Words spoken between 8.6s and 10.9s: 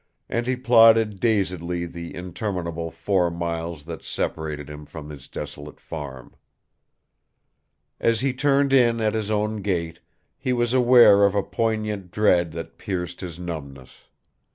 in at his own gate, he was